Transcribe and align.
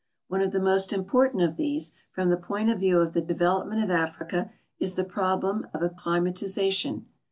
One 0.29 0.41
of 0.41 0.51
the 0.51 0.59
most 0.59 0.91
important 0.91 1.43
of 1.43 1.57
these, 1.57 1.93
from 2.09 2.31
the 2.31 2.35
point 2.35 2.71
of 2.71 2.79
view 2.79 2.97
of 3.01 3.13
the 3.13 3.21
develoi)ment 3.21 3.83
of 3.83 3.91
Africa, 3.91 4.49
is 4.79 4.95
the 4.95 5.03
problem 5.03 5.67
of 5.75 5.81
accliniati/ation. 5.81 7.05